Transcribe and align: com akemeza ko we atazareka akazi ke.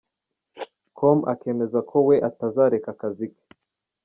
com 0.97 1.19
akemeza 1.33 1.79
ko 1.89 1.97
we 2.07 2.15
atazareka 2.29 2.87
akazi 2.93 3.25
ke. 3.33 3.41